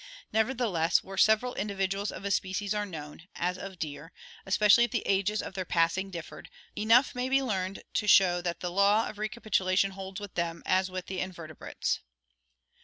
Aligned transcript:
Nevertheless 0.33 1.03
where 1.03 1.15
several 1.15 1.53
individuals 1.53 2.11
of 2.11 2.25
a 2.25 2.31
species 2.31 2.73
are 2.73 2.87
known, 2.87 3.27
as 3.35 3.55
of 3.55 3.77
deer 3.77 4.05
(see 4.11 4.43
Fig. 4.45 4.45
34), 4.45 4.47
especially 4.47 4.83
if 4.85 4.89
the 4.89 5.03
ages 5.05 5.41
of 5.43 5.53
their 5.53 5.63
passing 5.63 6.09
differed, 6.09 6.49
enough 6.75 7.13
may 7.13 7.29
be 7.29 7.43
learned 7.43 7.83
to 7.93 8.07
show 8.07 8.41
that 8.41 8.61
the 8.61 8.71
law 8.71 9.07
of 9.07 9.19
recapitulation 9.19 9.91
holds 9.91 10.19
with 10.19 10.33
them 10.33 10.63
as 10.65 10.89
with 10.89 11.05
the 11.05 11.19
invertebrates. 11.19 11.99